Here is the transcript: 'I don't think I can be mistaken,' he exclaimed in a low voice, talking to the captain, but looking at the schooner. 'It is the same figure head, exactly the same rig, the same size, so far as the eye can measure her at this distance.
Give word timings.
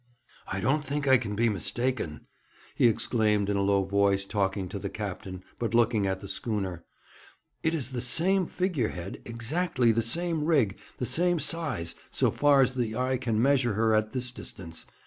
'I 0.47 0.61
don't 0.61 0.83
think 0.83 1.07
I 1.07 1.19
can 1.19 1.35
be 1.35 1.47
mistaken,' 1.47 2.21
he 2.73 2.87
exclaimed 2.87 3.51
in 3.51 3.55
a 3.55 3.61
low 3.61 3.83
voice, 3.83 4.25
talking 4.25 4.67
to 4.69 4.79
the 4.79 4.89
captain, 4.89 5.43
but 5.59 5.75
looking 5.75 6.07
at 6.07 6.21
the 6.21 6.27
schooner. 6.27 6.83
'It 7.61 7.75
is 7.75 7.91
the 7.91 8.01
same 8.01 8.47
figure 8.47 8.89
head, 8.89 9.21
exactly 9.25 9.91
the 9.91 10.01
same 10.01 10.43
rig, 10.43 10.79
the 10.97 11.05
same 11.05 11.37
size, 11.37 11.93
so 12.09 12.31
far 12.31 12.61
as 12.61 12.73
the 12.73 12.95
eye 12.95 13.17
can 13.17 13.39
measure 13.39 13.73
her 13.75 13.93
at 13.93 14.11
this 14.11 14.31
distance. 14.31 14.87